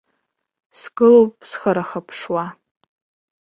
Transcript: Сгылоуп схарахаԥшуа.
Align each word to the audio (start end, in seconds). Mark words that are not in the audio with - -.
Сгылоуп 0.79 1.33
схарахаԥшуа. 1.49 2.45